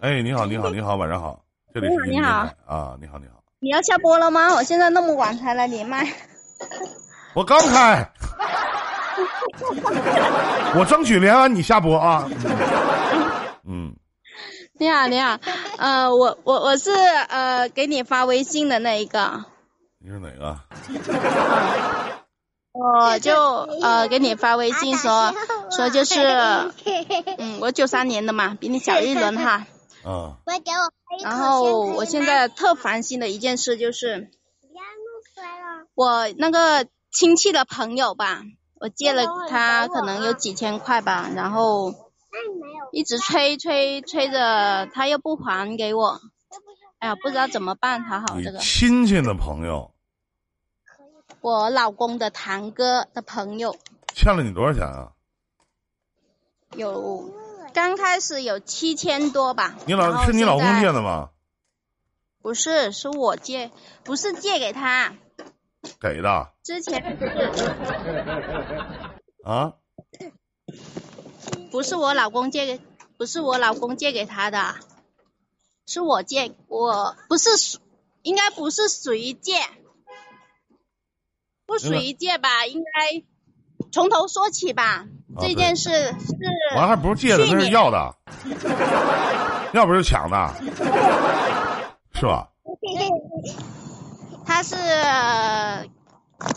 [0.00, 1.40] 哎，你好，你好，你好，晚上好，
[1.74, 2.30] 这里是你好你好
[2.74, 4.54] 啊，你好，你好，你要下播了吗？
[4.54, 6.10] 我现在那么晚才来连麦。
[7.36, 8.10] 我刚开，
[10.74, 12.26] 我争取连完你下播啊。
[13.68, 13.94] 嗯，
[14.78, 15.38] 你好，你好，
[15.76, 16.90] 呃，我我我是
[17.28, 19.44] 呃给你发微信的那一个，
[19.98, 20.58] 你是哪个？
[22.72, 23.34] 我就
[23.82, 25.34] 呃给你发微信说
[25.70, 26.20] 说就是，
[27.36, 29.66] 嗯，我九三年的嘛，比你小一轮哈。
[30.02, 30.38] 啊，
[31.22, 35.86] 然后我现在特烦心的一件事就是，不要弄摔了。
[35.94, 38.42] 我那个亲戚的朋友吧，
[38.80, 41.92] 我借了他可能有几千块吧，然后
[42.92, 46.20] 一直催催催着他又不还给我，
[46.98, 48.58] 哎呀，不知道怎么办才好你这个。
[48.58, 49.92] 亲戚的朋友。
[51.40, 53.76] 我老公的堂哥的朋友。
[54.14, 55.12] 欠了你多少钱啊？
[56.76, 57.32] 有，
[57.72, 59.76] 刚开始有七千多吧。
[59.86, 61.30] 你老是你老公借的吗？
[62.42, 63.70] 不是，是我借，
[64.02, 65.14] 不是借给他，
[66.00, 67.18] 给的之前
[69.44, 69.74] 啊？
[71.70, 72.80] 不是我老公借给，
[73.18, 74.76] 不是我老公借给他的，
[75.86, 77.78] 是我借，我不是属，
[78.22, 79.60] 应该不是属于借，
[81.66, 82.66] 不属于借吧？
[82.66, 83.22] 应该
[83.92, 85.06] 从头说起吧。
[85.38, 86.34] 这件事是
[86.76, 88.16] 完还不是借的，那是要的，
[89.72, 90.54] 要不是抢的，
[92.14, 92.48] 是吧？
[94.46, 94.74] 他是，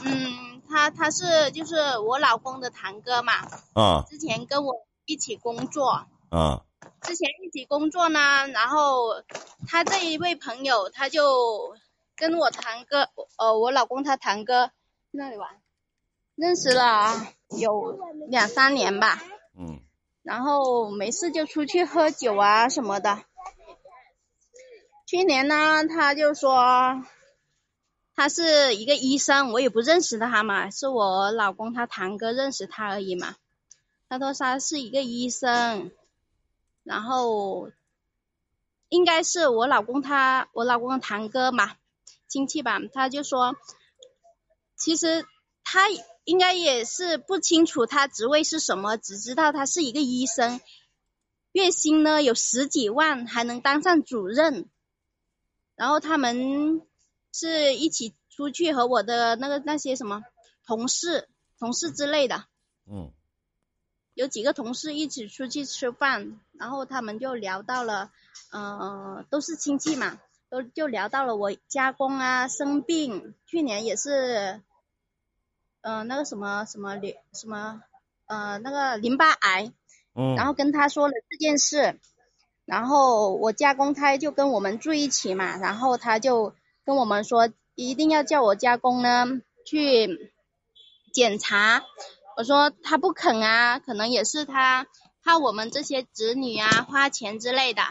[0.04, 3.34] 嗯，他他是就是我老公的堂哥嘛，
[3.74, 4.04] 啊。
[4.10, 4.74] 之前跟我
[5.06, 6.62] 一起工作，啊。
[7.02, 9.22] 之前一起工作呢，然后
[9.68, 11.76] 他这一位朋友他就
[12.16, 15.50] 跟我堂哥，呃，我老公他堂哥去那里玩，
[16.36, 19.22] 认识了有两三年吧，
[19.58, 19.81] 嗯
[20.23, 23.23] 然后没事就出去喝酒啊什么的。
[25.06, 27.06] 去年呢，他就说
[28.16, 33.36] 他是一个医生，我也不认识他嘛，是我老公他堂哥认识他而已嘛。
[34.10, 35.92] 他说他是一个医生，
[36.83, 37.70] 然后
[38.89, 41.76] 应该是我老公他我老公的堂哥嘛，
[42.27, 43.55] 亲戚吧，他就说，
[44.76, 45.26] 其实
[45.64, 45.89] 他
[46.23, 50.61] 应该也是不清楚他职位是什么，只知道他是一个医生，
[51.52, 54.70] 月薪呢有十几万，还能当上主任。
[55.76, 56.82] 然后他们
[57.33, 60.23] 是一起出去和我的那个那些什么
[60.66, 61.28] 同事、
[61.60, 62.45] 同事之类的，
[62.89, 63.12] 嗯
[64.14, 68.12] 有几个同事一起出去吃饭，然后他们就聊到了，
[68.52, 70.20] 呃，都是亲戚嘛，
[70.52, 74.62] 都就聊到了我家公啊生病，去年也是，
[75.83, 77.83] 呃，那个什么什么淋什么，
[78.26, 79.71] 呃，那个淋巴癌，
[80.16, 81.99] 嗯，然后跟他说了这件事，
[82.66, 86.55] 然后我家公他就跟我们住一起嘛，然后他就
[86.86, 89.26] 跟我们说一定要叫我家公呢
[89.66, 90.32] 去
[91.14, 91.83] 检查，
[92.38, 94.88] 我说他不肯啊，可能也是他
[95.21, 97.83] 怕我们这些子女啊花钱之类的，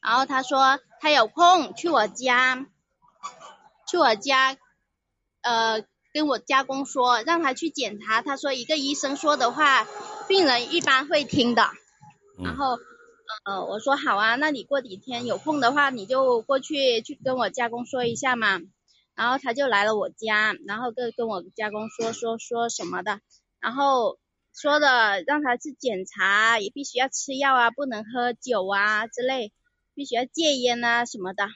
[0.00, 2.66] 然后他说他有空去我家，
[3.88, 4.56] 去我家，
[5.40, 9.86] 呃，跟我家公说让他去检查，他说一个医生说的话，
[10.28, 11.62] 病人一般会听的。
[12.38, 12.78] 然嗯后，
[13.44, 18.60] 呃，我说好啊，那你过几天有空的话，你就过去去跟我家公说一下嘛。
[19.14, 23.20] 然后他就来了我家，然后跟跟我家公说说说什么的，
[23.60, 24.18] 然后
[24.54, 29.52] 说的让他去检查，也必须要吃药啊，不能喝酒啊之类，
[29.94, 31.46] 必须要戒烟啊什么的。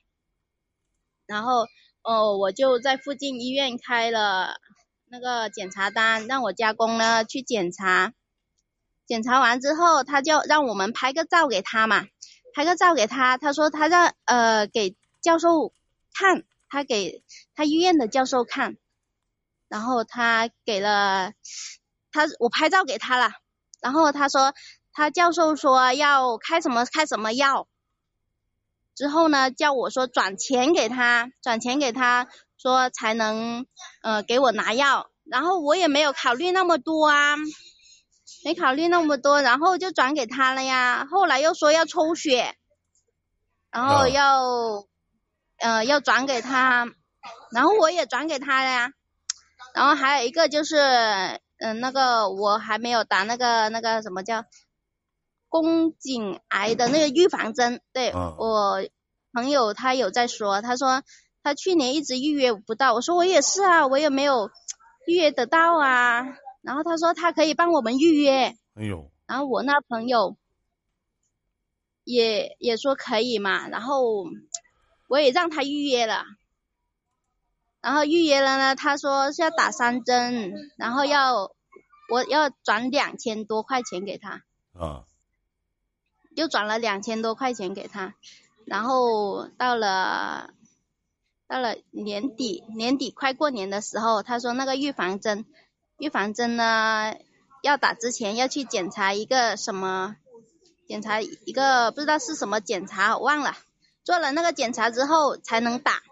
[1.27, 1.67] 然后，
[2.07, 4.61] 哦，我就在附近医院开了
[5.07, 8.13] 那个检查单，让我家公呢去检查。
[9.07, 12.07] 检查完之后，他就让我们拍个照给他嘛，
[12.55, 13.39] 拍个照给他。
[13.39, 15.73] 他说他让呃给教授
[16.15, 17.25] 看，他给
[17.57, 18.77] 他医院的教授看，
[19.67, 21.33] 然后他给了
[22.13, 23.33] 他我拍照给他了，
[23.81, 24.55] 然后他说
[24.93, 27.67] 他教授说要开什么开什么药，
[28.97, 32.27] 之后呢叫我说转钱给他，转钱给他
[32.57, 33.67] 说才能
[34.03, 37.37] 呃给我拿药，然后我也没有考虑那么多啊。
[38.45, 41.07] 没考虑那么多，然后就转给他了呀。
[41.11, 42.55] 后来又说要抽血，
[43.73, 44.87] 然后啊要、
[45.59, 46.87] 呃要转给他，
[47.51, 48.91] 然后我也转给他了呀。
[49.75, 50.77] 然后还有一个就是，
[51.59, 54.45] 嗯、那个我还没有打那个那个什么叫
[55.49, 58.87] 宫颈癌的那个预防针，对、啊我
[59.33, 61.03] 朋友他有在说，他说
[61.43, 64.51] 他去年一直预约不到，我说我也是啊，我也没有
[65.07, 66.25] 预约得到啊。
[66.63, 70.37] 然后他说他可以帮我们预约，哎呦，然后我那朋友，
[72.03, 74.25] 也也说可以嘛，然后
[75.09, 76.25] 我也让他预约了，
[77.81, 81.53] 然后预约了呢，他说是要打三针，然后要
[82.11, 85.05] 我要转两千多块钱给他，啊，
[86.37, 88.15] 又转了两千多块钱给他，
[88.67, 90.51] 然后到了
[91.49, 95.47] 到了年底年底快过年的时候，他说那个预防针，
[95.99, 97.15] 预防针呢
[97.63, 100.17] 要打之前要去检查一个什么，
[100.87, 103.57] 检查一个不知道是什么检查，我忘了，
[104.05, 106.03] 做了那个检查之后才能打。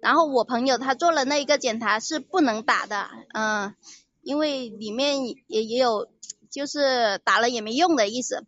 [0.00, 3.74] 然后我朋友他做了那一个检查是不能打的，嗯，
[4.22, 6.08] 因为里面也也有
[6.48, 8.46] 就是打了也没用的意思，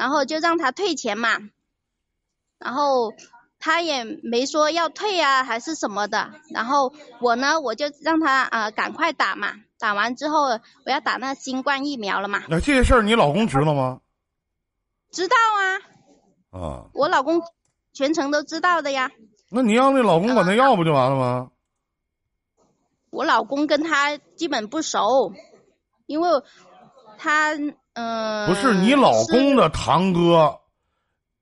[0.00, 1.36] 然后就让他退钱嘛，
[2.58, 3.12] 然后
[3.58, 10.44] 他也没说要退啊还是什么的，然后我呢我就让他啊、呃赶快打嘛，打完之后
[10.86, 14.00] 我要打那新冠疫苗了嘛，那这些事儿你老公知道吗？
[15.10, 17.42] 知道啊，啊，我老公
[17.92, 19.10] 全程都知道的呀，
[19.50, 21.50] 那你让那老公管他要不就完了吗？
[23.10, 25.34] 我老公跟他基本不熟，
[26.06, 26.42] 因为
[27.18, 27.52] 他
[28.46, 30.58] 不是你老公的堂哥，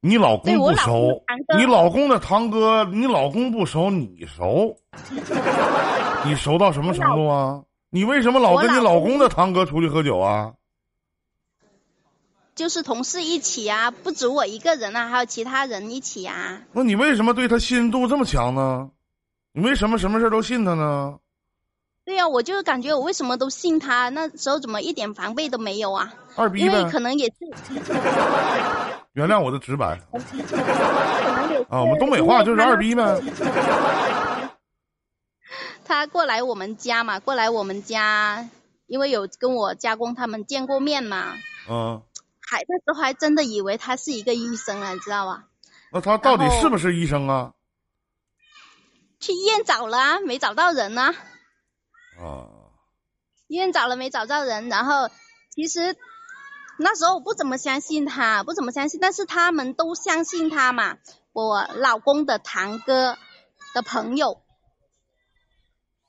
[0.00, 1.22] 你老公不熟
[1.56, 4.76] 你老公的堂哥，你老公不熟，你熟，
[6.24, 7.62] 你熟到什么程度啊？
[7.90, 10.52] 你为什么老跟你老老公的堂哥出去喝酒啊？
[12.54, 16.62] 就是同事一起啊，不止我一个人啊，还有其他人一起啊。
[16.72, 18.90] 那你为什么对他信任度这么强呢？
[19.52, 21.18] 你为什么什么事儿都信他呢？
[22.08, 26.14] 对呀、我就是感觉我为什么都信他，那时候怎么一点防备都没有啊？
[26.36, 27.34] 二逼呗因为可，能也是，
[29.12, 30.00] 原谅我的直白
[31.68, 31.82] 啊！
[31.82, 33.20] 我们东北话就是二逼呗。
[35.84, 38.48] 他过来我们家嘛，过来我们家，
[38.86, 41.34] 因为有跟我家公他们见过面嘛，
[41.68, 42.00] 嗯，
[42.40, 45.44] 还那时候还真的以为他是一个医生啊，你知道吧？
[45.92, 47.52] 那他到底是不是医生啊？
[49.20, 51.14] 去医院找了啊，没找到人呢、啊，
[53.46, 55.08] 医院找了没找到人，然后
[55.50, 55.96] 其实
[56.78, 60.98] 那时候我不怎么相信他，不怎么相信，但是他们都相信他嘛。
[61.32, 63.16] 我老公的堂哥
[63.74, 64.42] 的朋友，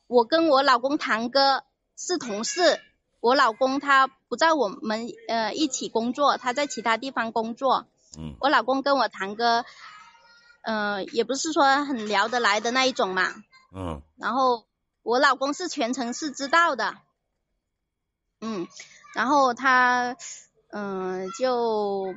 [0.07, 1.63] 我跟我老公堂哥
[1.95, 2.79] 是同事，
[3.19, 7.87] 我老公他不在我们呃一起工作，他在其他地方工作。
[8.17, 9.65] 嗯我老公跟我堂哥，
[10.63, 13.35] 呃，也不是说很聊得来的那一种嘛。
[13.75, 14.65] 嗯然后
[15.03, 16.95] 我老公是全程是知道的，
[18.41, 18.67] 嗯，
[19.15, 20.15] 然后他，
[20.71, 22.13] 嗯、就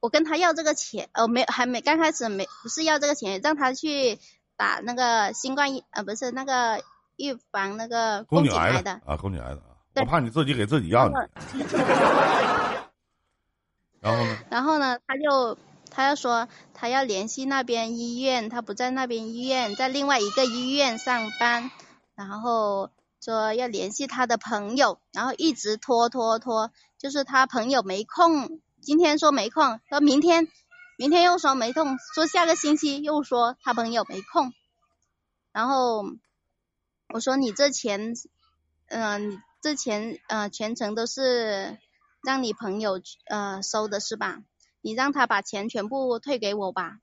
[0.00, 4.18] 我跟他要这个钱，呃，没还没刚开始没不是要这个钱，让他去
[4.56, 6.82] 打那个新冠疫，呃，不是那个
[7.16, 11.14] 预防那个宫宫颈癌的，啊，宫颈癌的啊，我怕你自己给自己要你。
[14.00, 14.38] 然后呢？
[14.48, 15.58] 然后呢，他就
[15.90, 21.70] 他要说他要联系那边医院，他不在那边医院，在另外一个医院上班，
[22.14, 22.90] 然后
[23.20, 30.46] 说要联系他的朋友，然后一直拖拖拖，就是他朋友没空，今天说没空，说明天，
[30.96, 34.52] 明天又说没空，说下个星期又说他朋友没空，
[35.52, 36.04] 然后
[37.12, 38.14] 我说你这钱，
[38.88, 41.78] 嗯、你这钱呃全程都是
[42.22, 44.42] 让你朋友呃收的是吧？
[44.80, 47.00] 你让他把钱全部退给我吧，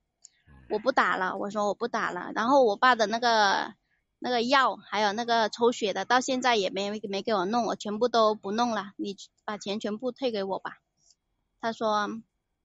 [0.70, 1.38] 我不打了。
[1.38, 2.32] 我说我不打了。
[2.34, 3.74] 然后我爸的那个
[4.20, 8.94] 那个药，还有那个抽血的，到现在也没没给我弄，我全部都不弄了。
[8.96, 10.78] 你把钱全部退给我吧。
[11.60, 12.10] 他说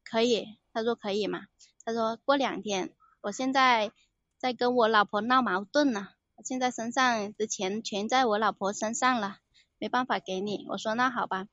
[0.05, 1.47] 可以，他说可以嘛。
[1.85, 3.90] 他说过两天，我现在
[4.38, 6.09] 在跟我老婆闹矛盾呢，
[6.45, 9.38] 现在身上的钱全在我老婆身上了，
[9.79, 10.67] 没办法给你。
[10.69, 11.47] 我说那好吧，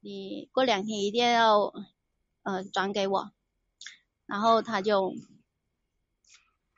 [0.00, 1.72] 你过两天一定要
[2.46, 3.32] 呃转给我。
[4.26, 5.12] 然后他就，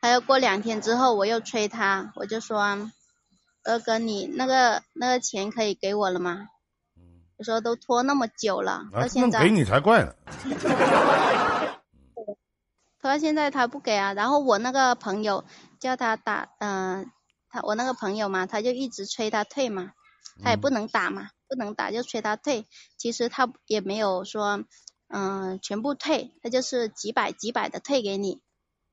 [0.00, 2.90] 他又过两天之后，我又催他，我就说，
[3.64, 6.48] 二哥你那个那个钱可以给我了吗？
[7.37, 10.12] 我说都拖那么久了，啊到，现在那给你才怪呢。
[13.00, 14.12] 拖到现在他不给啊。
[14.12, 15.44] 然后我那个朋友
[15.78, 17.10] 叫他打，嗯、
[17.48, 19.92] 他我那个朋友嘛，他就一直催他退嘛，
[20.42, 22.66] 他也不能打嘛，不能打就催他退。
[22.96, 24.64] 其实他也没有说，
[25.08, 28.40] 嗯、全部退，他就是几百几百的退给你。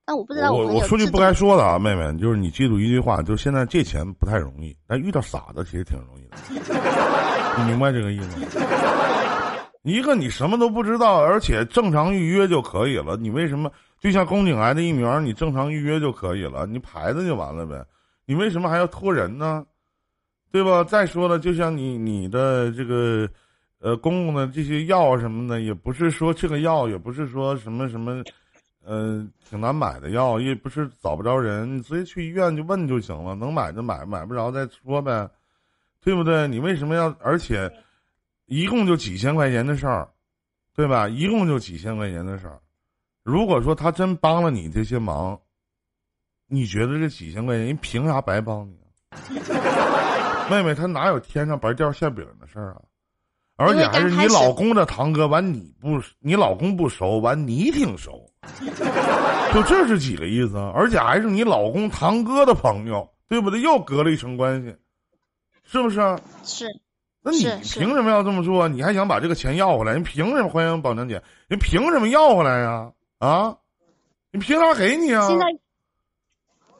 [0.05, 6.37] 但我不知道我朋友我说句不该说的啊，妹妹，就是你记住一句话，就是现在借钱不太容易，但遇到傻子其实挺容易的。
[7.57, 8.47] 你明白这个意思吗？
[9.83, 17.85] 一个你什么都不知道，而且正常预约就可以了，你为什么就像宫颈癌的疫苗，你正常预约就可以了，你牌子就完了呗？
[18.25, 19.65] 你为什么还要托人呢？
[20.51, 20.83] 对吧？
[20.83, 23.29] 再说了，就像你你的这个
[23.79, 28.23] 呃，公公的这些药什么的，也不是说这个药，也不是说什么什么，
[28.83, 35.29] 呃，挺难买的药，也不是找不着人，你直接去医院就问就行了，能买就买，买不着再说呗，
[36.01, 36.47] 对不对？
[36.47, 37.15] 你为什么要？
[37.19, 37.71] 而且，
[38.45, 40.09] 一共就几千块钱的事儿，
[40.73, 41.07] 对吧？
[41.07, 42.59] 一共就几千块钱的事儿，
[43.23, 45.39] 如果说他真帮了你这些忙，
[46.47, 48.77] 你觉得这几千块钱人凭啥白帮你？
[50.49, 52.81] 妹妹，他哪有天上白掉馅饼的事儿啊？
[53.57, 58.29] 而且还是你老公的堂哥，完你不，你老公不熟，完你挺熟，
[59.53, 60.71] 就这是几个意思啊？
[60.75, 63.61] 而且还是你老公堂哥的朋友，对不对？
[63.61, 64.75] 又隔了一层关系，
[65.63, 66.17] 是不是？
[66.43, 66.65] 是。
[67.21, 68.67] 那你凭什么要这么做？
[68.67, 69.95] 你还想把这个钱要回来？
[69.95, 71.23] 你凭什么欢迎宝娘姐？
[71.49, 72.91] 你凭什么要回来呀？
[73.19, 73.55] 啊？
[74.31, 75.27] 你凭啥给你啊？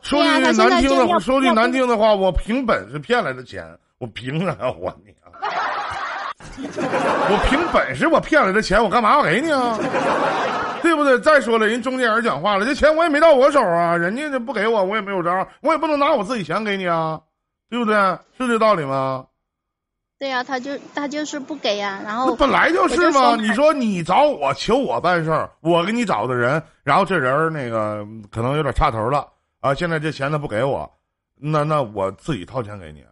[0.01, 3.65] 说句难听的，说句难听的话，我凭本事骗来的钱，
[3.97, 5.33] 我凭啥要还你啊？
[6.63, 9.77] 我凭本事我骗来的钱，我干嘛要给你啊？
[10.81, 11.19] 对不对？
[11.19, 17.19] 再说了，人中间人讲话了，这钱我也没到我手啊，人家这不给我，我也没有招，我也不能拿我自己钱给你啊，
[17.69, 17.95] 对不对？
[18.37, 19.25] 是这道理吗？
[20.17, 23.35] 对呀，他就他就是不给呀，然后本来就是嘛。
[23.35, 29.27] 你说你找我求我办事儿，我给你找的人，然后这人那个可能有点差头了。
[29.61, 29.73] 啊！
[29.73, 30.87] 现在这钱他不给我，
[31.35, 33.03] 那那我自己掏钱给你，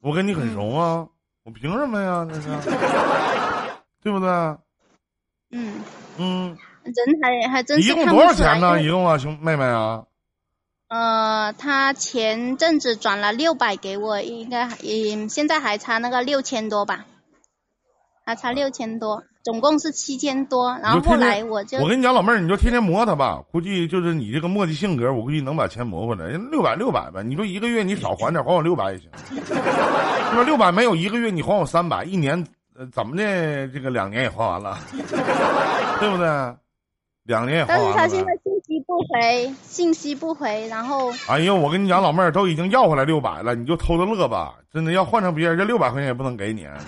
[0.00, 1.06] 我跟你很熟啊，
[1.50, 2.24] 我凭什么呀？
[2.28, 2.48] 那是，
[4.02, 4.28] 对不对？
[5.50, 5.82] 嗯
[6.16, 8.80] 嗯，人还还真是一共多少钱呢？
[8.80, 10.04] 一共啊，兄妹妹啊。
[10.86, 17.04] 呃，他前阵子转了六百给我，应该嗯，现在还差那个六千多吧，
[18.24, 19.24] 还差六千多。
[19.42, 26.26] 总共是七千多，然后后来我就我跟你讲，老妹儿，你就天天磨他吧，估计就是你这个磨叽性格，我估计能把钱磨回来。
[26.50, 29.08] 六百六百呗，你说一个月你少还点，还我六百也行。
[30.30, 30.42] 是吧？
[30.44, 32.46] 六百没有一个月你还我三百，一年
[32.92, 33.66] 怎么的？
[33.68, 36.26] 这个两年也还完了， 对不对？
[37.24, 37.92] 两年也还完了。
[37.96, 44.54] 但是他现在信息不回，信息不回，然后哎呦，我跟你讲，老妹儿都已经要回来六百了，你就偷着乐吧。
[44.72, 46.66] 真的要换成别人，这六百块钱也不能给你。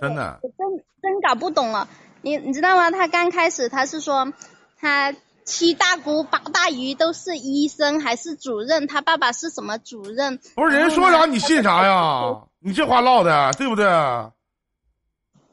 [0.00, 0.40] 真的。
[0.42, 0.50] 真
[1.02, 1.88] 真搞不懂了，
[2.22, 2.90] 你你知道吗？
[2.90, 4.32] 他刚开始他是说，
[4.80, 5.14] 他
[5.44, 10.38] 七大姑八大姨都是医生还是主任，他爸爸是什么主任？
[10.54, 12.42] 不是人说啥你信啥呀？
[12.60, 13.86] 你这话唠的对不对？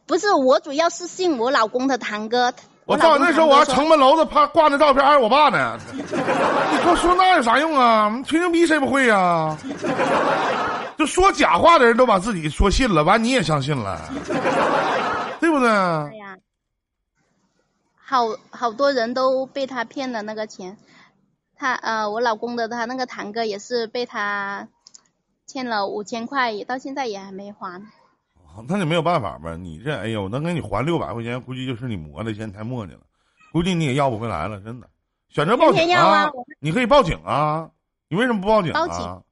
[0.06, 2.54] 不是我主要是信我老公的堂哥。
[2.86, 3.18] 我操！
[3.18, 5.77] 那时候我还城门楼子怕挂那照片还是我爸呢。
[5.92, 8.24] 你跟我说那有啥用啊？
[8.25, 9.58] 吹牛逼谁不会呀？
[10.98, 14.01] 就说假话的人都把自己说信了，完你也相信了。
[15.39, 15.70] 对不对？
[15.70, 16.38] 对呀，
[17.96, 20.77] 好好多人都被他骗了那个钱，
[21.56, 24.68] 他呃，我老公的他那个堂哥也是被他
[25.46, 27.82] 欠了五千块，也到现在也还没还。
[28.68, 33.01] 那就没有办法呗，你这哎呦，能给你还六百块钱，估计就是你磨的钱太磨叽了，
[33.51, 34.89] 估计你也要不回来了，真的。
[35.30, 36.32] 选择报警啊！
[36.60, 37.70] 你可以报警啊！
[38.08, 38.88] 你为什么不报警啊？
[38.88, 39.24] 报警！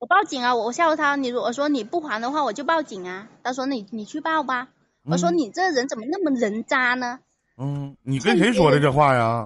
[0.00, 0.54] 我报警啊！
[0.54, 3.28] 我吓唬他，你如果说你不还的话，我就报警啊！
[3.42, 4.68] 他说你你去报吧。
[5.04, 7.20] 我说你这人怎么那么人渣呢？
[7.58, 9.44] 嗯，你跟谁说的这话呀？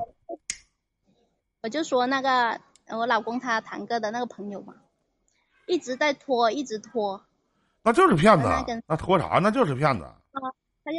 [1.60, 4.74] 我就说那个我老公他堂哥的那个朋友嘛，
[5.66, 7.24] 一直在拖，一直拖。
[7.82, 8.44] 那就是骗子，
[8.86, 9.40] 那拖啥？
[9.42, 10.04] 那就是骗子。
[10.04, 10.98] 啊，他就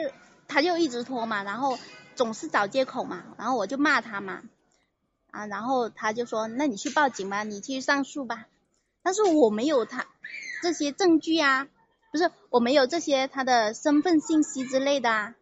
[0.50, 1.80] 他就一直拖嘛，然后
[2.14, 4.42] 总是找借口嘛，然后我就骂他嘛，
[5.32, 8.48] 啊，然后他就说，那你去报警吧，你去上诉吧。
[9.06, 10.08] 但是我没有他
[10.64, 11.68] 这些证据啊。
[12.12, 15.36] 不是我没有这些他的身份信息之类的啊，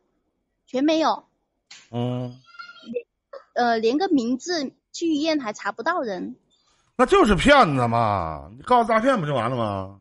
[0.68, 1.24] 全没有。
[1.92, 2.40] 嗯。
[3.54, 6.36] 呃，连个名字去医院还查不到人。
[6.96, 8.50] 那就是骗子嘛！
[8.58, 10.00] 你告诉诈骗不就完了吗？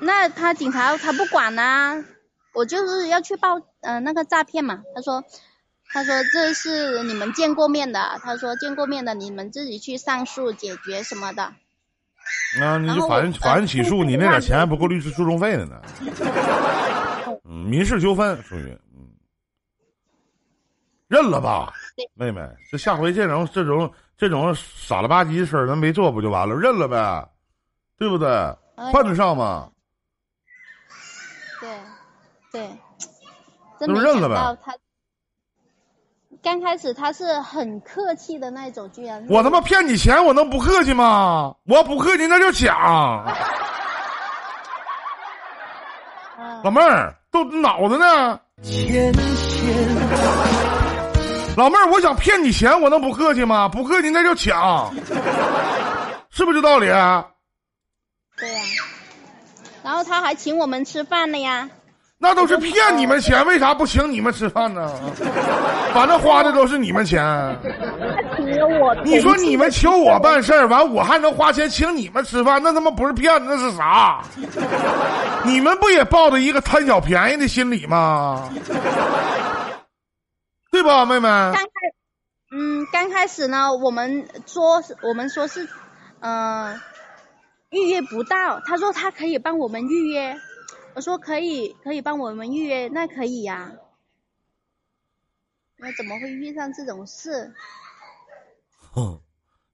[0.00, 2.04] 那他警察他不管呐，
[2.52, 4.82] 我就是要去报呃那个诈骗嘛。
[4.94, 5.22] 他说，
[5.90, 11.42] 他说这是你们见过面的，他说见过面的你们自己去上诉解决什么的。
[12.60, 15.80] 啊，你法院法院起诉你那点钱还 不够律师诉讼费的呢。
[17.44, 19.08] 嗯，民事纠纷属于嗯，
[21.08, 21.72] 认了吧，
[22.14, 26.54] 妹妹，这下回这种这种这种傻了吧唧的事儿咱没做不就完了？
[26.54, 27.26] 认了呗，
[27.96, 28.28] 对不对？
[28.92, 29.70] 犯得上吗？
[31.60, 31.70] 对，
[32.52, 32.78] 对，
[33.80, 34.76] 真没想到他。
[36.42, 41.54] 刚开始他是很客气的那种，居然我他妈骗你钱，我能不客气吗？
[41.66, 42.74] 我不客气那就抢。
[46.64, 48.40] 老妹儿都脑子呢。
[51.56, 53.68] 老妹儿，我想骗你钱，我能不客气吗？
[53.68, 54.92] 不客气那就抢，
[56.30, 56.86] 是不是这道理？
[58.36, 58.62] 对呀。
[59.82, 61.68] 然后他还请我们吃饭了呀。
[62.20, 64.92] 那都是骗你们钱，为啥不请你们吃饭呢？
[65.94, 67.56] 反正花的都是你们钱。
[69.04, 74.24] 你说你们求我办事儿，完我还能花钱请你们吃饭，那他妈不是骗子，那是啥？
[75.44, 78.50] 你们不也抱着一个贪小便宜的心理吗？
[80.72, 81.28] 对吧，妹妹？
[81.28, 81.68] 刚开，
[82.50, 85.68] 嗯，刚开始呢，我们说是，我们说是，
[86.20, 86.80] 嗯、
[87.70, 88.60] 预约不到。
[88.66, 90.36] 他说他可以帮我们预约，
[90.98, 93.70] 我说可以，可以帮我们预约，那可以呀、
[95.76, 97.54] 那怎么会遇上这种事？
[98.92, 99.20] 哼，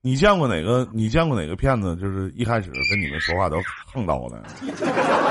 [0.02, 0.86] 你见过哪个？
[0.92, 1.96] 你见过哪个骗子？
[1.96, 3.56] 就是一开始跟你们说话都
[3.90, 4.42] 横刀的。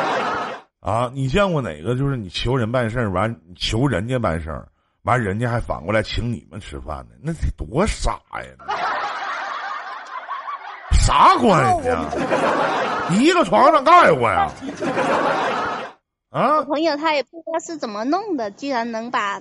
[0.81, 1.95] 啊，你见过哪个？
[1.95, 4.67] 就是你求人办事儿，完求人家办事儿，
[5.03, 7.15] 完人家还反过来请你们吃饭呢？
[7.21, 8.49] 那得多傻呀！
[10.93, 12.09] 啥关系啊？
[13.13, 14.51] 一个床上盖过呀？
[16.33, 19.39] 啊我，朋友他也不知道是怎么弄的，居然能把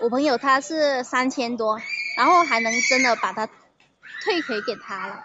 [0.00, 1.80] 我朋友他是三千多，
[2.16, 5.24] 然后还能真的把他退回给他了。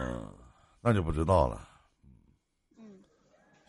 [0.00, 0.32] 嗯，
[0.80, 1.60] 那就不知道了。
[2.78, 2.84] 嗯，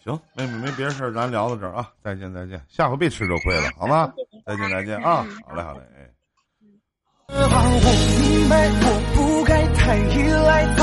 [0.04, 4.14] 行，妹妹没别的事儿，咱聊到这儿啊，再见再见，下回别吃这亏了，好吗？
[4.46, 6.14] 再见再见啊，好嘞好嘞，哎。
[7.30, 7.36] 我
[8.22, 8.86] 明白，我
[9.16, 10.78] 不该太依赖。